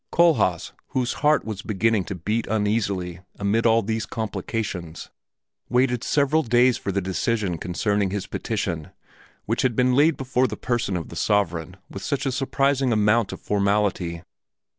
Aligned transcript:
Kohlhaas, 0.11 0.71
whose 0.87 1.13
heart 1.21 1.45
was 1.45 1.61
beginning 1.61 2.05
to 2.05 2.15
beat 2.15 2.47
uneasily 2.47 3.19
amid 3.37 3.67
all 3.67 3.83
these 3.83 4.07
complications, 4.07 5.11
waited 5.69 6.03
several 6.03 6.41
days 6.41 6.75
for 6.75 6.91
the 6.91 7.01
decision 7.01 7.59
concerning 7.59 8.09
his 8.09 8.25
petition 8.25 8.89
which 9.45 9.61
had 9.61 9.75
been 9.75 9.93
laid 9.93 10.17
before 10.17 10.47
the 10.47 10.57
person 10.57 10.97
of 10.97 11.09
the 11.09 11.15
sovereign 11.15 11.77
with 11.87 12.01
such 12.01 12.25
a 12.25 12.31
surprising 12.31 12.91
amount 12.91 13.31
of 13.31 13.41
formality. 13.41 14.23